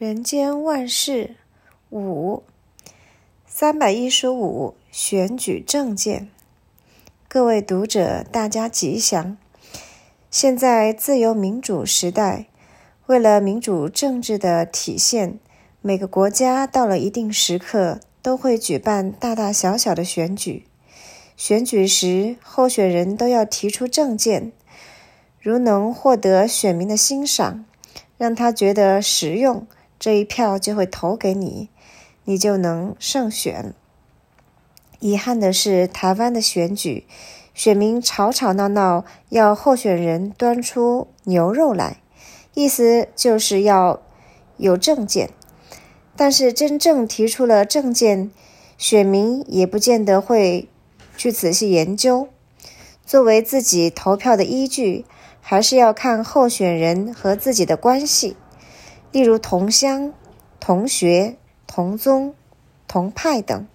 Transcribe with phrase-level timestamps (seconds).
[0.00, 1.36] 人间万事
[1.90, 2.42] 五，
[3.44, 6.30] 三百一十五选举政见。
[7.28, 9.36] 各位读者，大家吉祥。
[10.30, 12.46] 现在自由民主时代，
[13.08, 15.38] 为了民主政治的体现，
[15.82, 20.64] 每个国家到了一定时刻都会举办大大小小的选举。
[21.36, 24.50] 选举时，候选人都要提出政见，
[25.38, 27.66] 如能获得选民的欣赏，
[28.16, 29.66] 让他觉得实用。
[30.00, 31.68] 这一票就会投给你，
[32.24, 33.74] 你就能胜选。
[34.98, 37.06] 遗憾的是，台湾的选举，
[37.52, 41.98] 选民吵吵闹闹，要候选人端出牛肉来，
[42.54, 44.00] 意思就是要
[44.56, 45.28] 有证件。
[46.16, 48.30] 但是真正提出了证件，
[48.78, 50.68] 选民也不见得会
[51.16, 52.28] 去仔细研究。
[53.04, 55.04] 作为自己投票的依据，
[55.42, 58.36] 还是要看候选人和自己的关系。
[59.12, 60.12] 例如同乡、
[60.60, 62.34] 同学、同宗、
[62.86, 63.66] 同派等，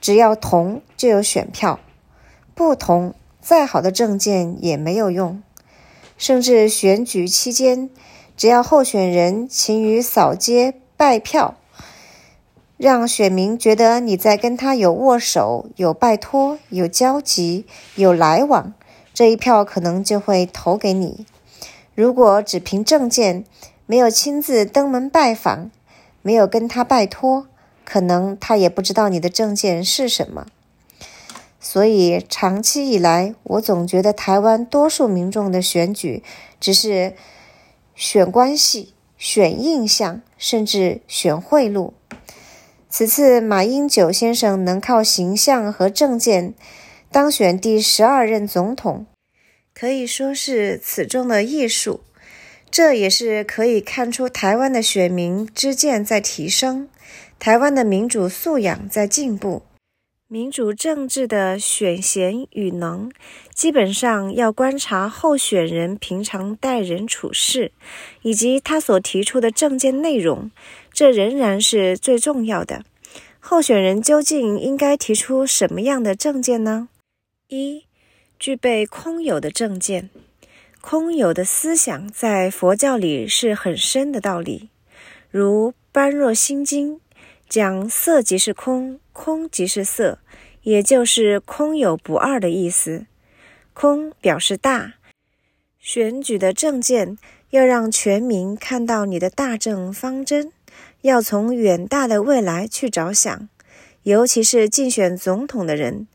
[0.00, 1.80] 只要同就有选票，
[2.54, 5.42] 不同再好的证件也没有用。
[6.18, 7.90] 甚至选举期间，
[8.36, 11.56] 只要候选人勤于扫街拜票，
[12.76, 17.64] 让选民觉得你在跟他有握手、有拜托、有交集、
[17.96, 18.74] 有来往，
[19.14, 21.26] 这一票可能就会投给你。
[21.94, 23.44] 如果只凭证件，
[23.92, 25.70] 没有亲自登门拜访，
[26.22, 27.46] 没有跟他拜托，
[27.84, 30.46] 可能他也不知道你的证件是什么。
[31.60, 36.22] 所以长期以来，我总觉得台湾多数民众的选举
[36.58, 37.12] 只是
[37.94, 41.92] 选关系、选印象，甚至选贿赂。
[42.88, 46.54] 此次马英九先生能靠形象和证件
[47.10, 49.04] 当选第十二任总统，
[49.74, 52.00] 可以说是此中的艺术。
[52.72, 56.88] 这也是可以看出台湾的选民之见在提升，
[57.38, 59.64] 台湾的民主素养在进步。
[60.26, 63.12] 民主政治的选贤与能，
[63.54, 67.72] 基本上要观察候选人平常待人处事，
[68.22, 70.50] 以及他所提出的政见内容，
[70.94, 72.86] 这仍然是最重要的。
[73.38, 76.88] 候选人究竟应该提出什么样的政见呢？
[77.48, 77.84] 一，
[78.38, 80.08] 具备空有的政见。
[80.82, 84.68] 空有的思想在佛教里是很深的道理，
[85.30, 86.96] 如《般若心经》
[87.48, 90.18] 讲“色即是空，空即是色”，
[90.62, 93.06] 也就是空有不二的意思。
[93.72, 94.94] 空表示大，
[95.78, 97.16] 选举的政见
[97.50, 100.52] 要让全民看到你的大政方针，
[101.02, 103.48] 要从远大的未来去着想，
[104.02, 106.08] 尤其是竞选总统的人。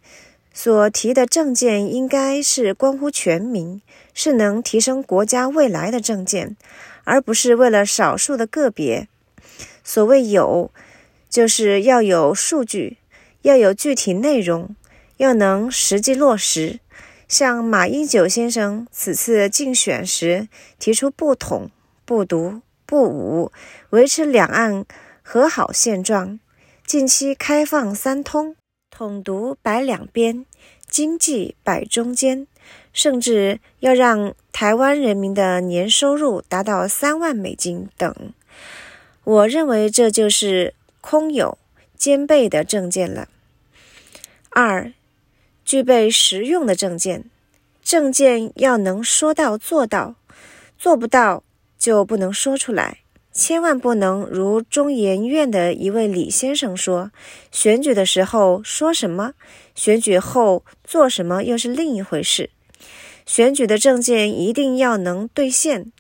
[0.60, 3.80] 所提的政见应该是关乎全民，
[4.12, 6.58] 是能提升国家未来的政见，
[7.04, 9.08] 而不是为了少数的个别。
[9.84, 10.72] 所谓有，
[11.30, 12.98] 就是要有数据，
[13.44, 14.76] 要有具体内容，
[15.18, 16.80] 要能实际落实。
[17.28, 20.48] 像马英九先生此次竞选时
[20.80, 21.70] 提出不统、
[22.04, 23.52] 不独、不武，
[23.92, 24.84] 维持两岸
[25.22, 26.40] 和好现状，
[26.84, 28.57] 近期开放三通。
[28.98, 30.44] 统独摆两边，
[30.90, 32.48] 经济摆中间，
[32.92, 38.34] 甚至要让台湾人民的年收入达到三万美金等。
[39.24, 41.60] 我认为这就是空有
[41.96, 43.28] 兼备的证件了。
[44.50, 44.92] 二，
[45.64, 47.30] 具备实用的证件，
[47.84, 50.16] 证件要能说到做到，
[50.80, 51.44] 做不到
[51.78, 53.02] 就不能说出来。
[53.38, 57.12] 千万不能如中研院的一位李先生说
[57.54, 59.34] ：“选举的时候说什么，
[59.76, 62.50] 选举后做什么又是另一回事。”
[63.28, 65.92] 选举的证件一定要能兑现。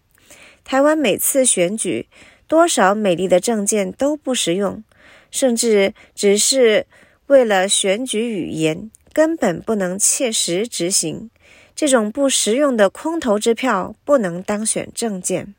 [0.65, 2.07] 台湾每次选举，
[2.47, 4.83] 多少美丽的证件都不实用，
[5.29, 6.87] 甚至只是
[7.27, 11.29] 为了选举语言，根本不能切实执行。
[11.75, 15.53] 这种不实用的空头支票，不能当选证件。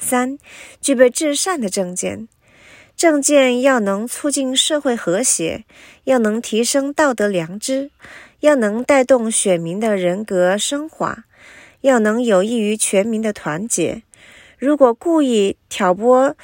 [0.00, 0.38] 三，
[0.80, 2.26] 具备至善的政见，
[2.96, 5.64] 政见要能促进社会和谐，
[6.04, 7.90] 要能提升道德良知，
[8.40, 11.24] 要能带动选民的人格升华，
[11.82, 14.02] 要能有益于全民的团结。
[14.58, 16.36] 如果故意挑拨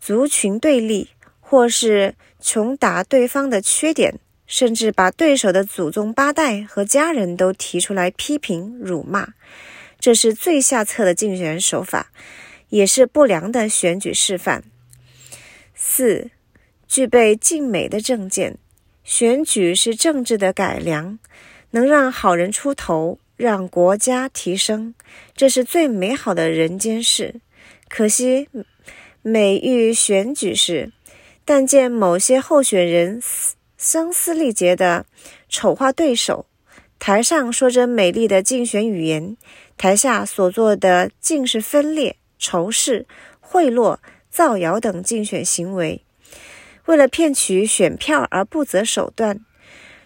[0.00, 1.10] 族群对立，
[1.40, 9.34] 或是穷打对方的缺点，甚至把对手的祖宗八代和家人都提出来批评辱骂，
[9.98, 12.10] 这是最下策的竞选手法。
[12.70, 14.64] 也是不良的选举示范。
[15.74, 16.30] 四，
[16.88, 18.56] 具备尽美的政见，
[19.04, 21.18] 选举是政治的改良，
[21.70, 24.94] 能让好人出头，让国家提升，
[25.36, 27.40] 这是最美好的人间事。
[27.88, 28.48] 可惜
[29.22, 30.92] 每遇选举时，
[31.44, 33.20] 但见某些候选人
[33.76, 35.06] 声嘶力竭地
[35.48, 36.46] 丑化对手，
[36.98, 39.36] 台上说着美丽的竞选语言，
[39.76, 43.06] 台下所做的尽是分裂、仇视、
[43.38, 43.98] 贿赂、
[44.28, 46.02] 造谣等竞选行为，
[46.86, 49.44] 为了骗取选票而不择手段。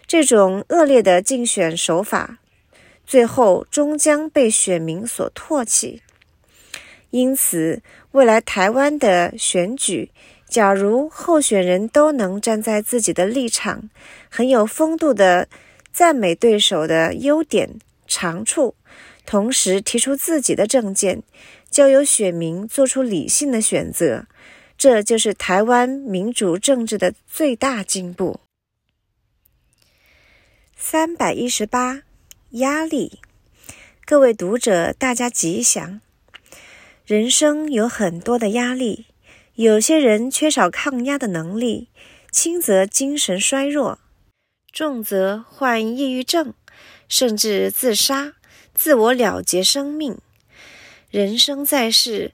[0.05, 2.37] 这种恶劣的竞选手法，
[3.07, 6.03] 最后终将被选民所唾弃。
[7.09, 10.11] 因此，未来台湾的选举，
[10.47, 13.89] 假如候选人都能站在自己的立场，
[14.29, 15.47] 很有风度地
[15.91, 18.75] 赞美对手的优点长处，
[19.25, 21.23] 同时提出自己的政见，
[21.75, 24.27] 交由选民做出理性的选择，
[24.77, 28.39] 这就是台湾民主政治的最大进步。
[30.77, 32.03] 三百一十八，
[32.51, 33.19] 压力。
[34.05, 35.99] 各位读者，大家吉祥。
[37.05, 39.07] 人生有很多的压力，
[39.55, 41.89] 有些人缺少抗压的能力，
[42.31, 43.99] 轻则精神衰弱，
[44.71, 46.53] 重则患抑郁症，
[47.09, 48.35] 甚至自杀、
[48.73, 50.17] 自我了结生命。
[51.15, 52.33] 人生在世，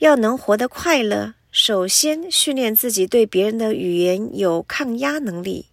[0.00, 5.64] 要能活得快乐，首先训练自己对别人的语言有抗压能力，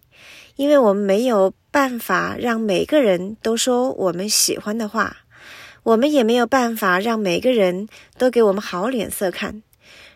[0.54, 5.18] 因为我们没有办法让每个人都说我们喜欢的话，
[5.82, 9.62] 我们也没有办法让每个人都给我们好脸色看，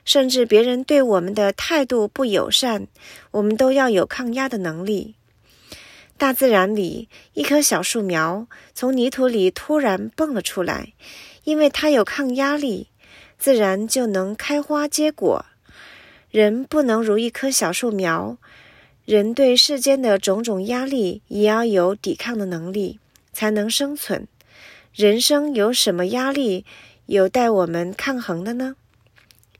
[0.06, 2.86] 甚至别人对我们的态度不友善，
[3.32, 5.14] 我们都要有抗压的能力。
[6.16, 10.94] 大自然里，一棵小树苗从泥土里突然蹦了出来。
[11.50, 12.90] 因为它有抗压力，
[13.36, 15.46] 自然就能开花结果。
[16.30, 18.38] 人不能如一棵小树苗，
[19.04, 23.00] 人对世间的种种压力也要有抵抗的能力，
[23.32, 24.28] 才能生存。
[24.94, 26.64] 人生有什么压力
[27.06, 28.76] 有待我们抗衡的呢？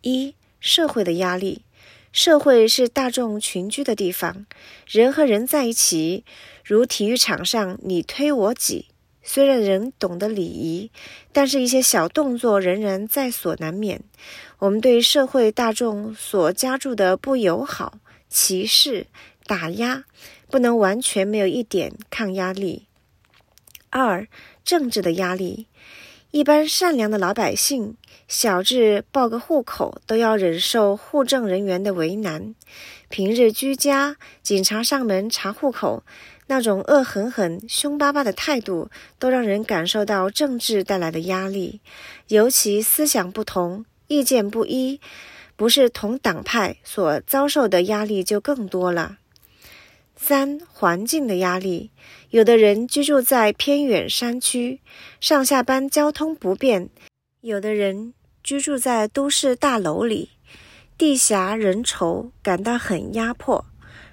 [0.02, 1.64] 一、社会的压力。
[2.12, 4.46] 社会是大众群居的地方，
[4.86, 6.24] 人和人在一起，
[6.62, 8.86] 如体育场上你推我挤。
[9.22, 10.90] 虽然人懂得礼仪，
[11.32, 14.02] 但是一些小动作仍然在所难免。
[14.58, 19.06] 我们对社会大众所加注的不友好、歧视、
[19.46, 20.04] 打压，
[20.50, 22.86] 不能完全没有一点抗压力。
[23.90, 24.26] 二、
[24.64, 25.66] 政治的压力，
[26.30, 27.96] 一般善良的老百姓，
[28.28, 32.54] 小至报个户口，都要忍受户政人员的为难；
[33.08, 36.04] 平日居家，警察上门查户口。
[36.50, 41.80] 那种恶狠狠、凶巴巴的态度，都让人感受到政治带来的压力。
[42.26, 45.00] 尤其思想不同、意见不一，
[45.54, 49.18] 不是同党派所遭受的压力就更多了。
[50.16, 51.92] 三、环境的压力，
[52.30, 54.80] 有的人居住在偏远山区，
[55.20, 56.88] 上下班交通不便；
[57.42, 58.12] 有的人
[58.42, 60.30] 居住在都市大楼里，
[60.98, 63.69] 地狭人稠，感到很压迫。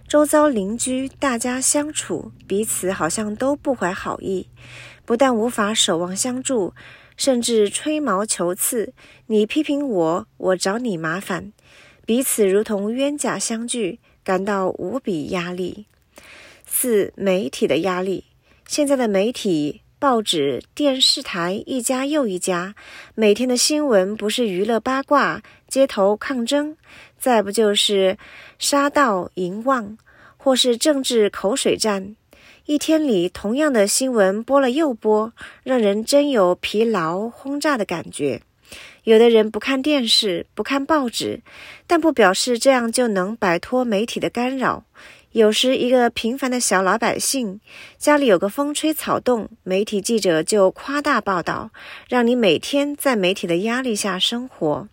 [0.07, 4.47] 周遭邻居大家相处，彼此好像都不怀好意，
[5.03, 6.73] 不但无法守望相助，
[7.17, 8.93] 甚至吹毛求疵。
[9.25, 11.51] 你批评我，我找你麻烦，
[12.05, 15.87] 彼此如同冤家相聚，感到无比压力。
[16.65, 18.23] 四、媒体的压力，
[18.65, 19.81] 现在的媒体。
[19.99, 22.75] 报纸、电视台一家又一家，
[23.15, 26.77] 每天的新闻不是娱乐八卦、街头抗争，
[27.17, 28.17] 再不就是
[28.59, 29.97] 杀盗淫妄，
[30.37, 32.15] 或是政治口水战。
[32.65, 35.31] 一天里同样的新闻播了又播，
[35.63, 38.41] 让人真有疲劳轰炸的感觉。
[39.03, 41.41] 有的人不看电视、不看报纸，
[41.87, 44.83] 但不表示这样就能摆脱媒体的干扰。
[45.31, 47.61] 有时，一个平凡的小老百姓
[47.97, 51.71] 家里有个风吹草动，媒体记者就夸大报道，
[52.09, 54.89] 让你每天在媒体的压力下生活。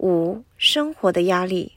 [0.00, 1.72] 五、生活的压力，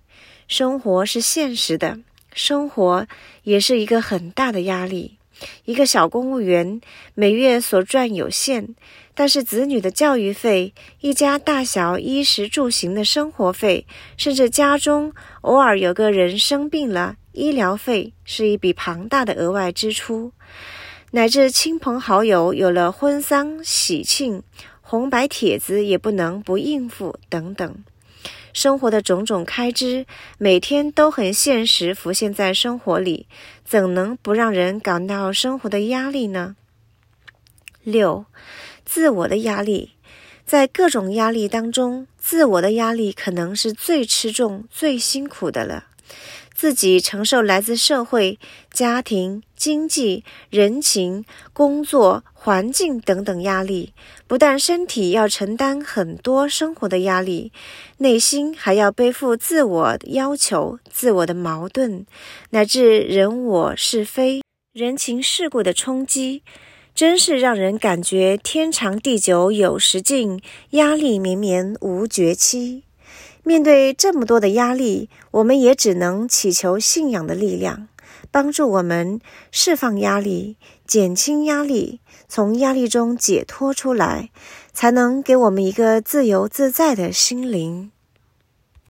[0.48, 2.00] 生活是现实的，
[2.34, 3.06] 生活
[3.44, 5.18] 也是一个很大的压力。
[5.66, 6.80] 一个小公务员
[7.16, 8.76] 每月所赚有限，
[9.14, 15.12] 但是子女的教育费、一家大小衣食住行的生活费，甚至家中
[15.42, 20.32] 偶尔有个人生病了，医疗费是一笔庞大的额外支出，
[21.12, 24.44] 乃至亲朋好友有了婚丧喜庆，
[24.82, 27.84] 红白帖子也不能不应付等等。
[28.54, 30.06] 生活的种种开支，
[30.38, 33.28] 每天都很现实浮现在生活里，
[33.66, 36.56] 怎能不让人感到生活的压力呢？
[37.84, 38.26] 六，
[38.86, 39.94] 自我的压力，
[40.46, 45.88] 在各种压力当中，自我的压力可能是最吃重、最辛苦的了。
[46.54, 48.40] 自己承受来自社会、
[48.72, 53.94] 家庭、经济、人情、工作、环境等等压力，
[54.28, 57.52] 不但身体要承担很多生活的压力，
[57.98, 62.06] 内心还要背负自我要求、自我的矛盾，
[62.52, 64.42] 乃至人我是非、
[64.74, 66.44] 人情世故的冲击，
[66.94, 70.42] 真是让人感觉天长地久有时尽，
[70.72, 72.84] 压力绵绵无绝期。
[73.44, 77.90] 面对这么多的压力，我们也只能祈求信仰的力量，
[78.32, 79.20] 帮助我们
[79.52, 80.58] 释放压力、
[80.88, 84.32] 减轻压力，从压力中解脱出来，
[84.72, 87.92] 才能给我们一个自由自在的心灵。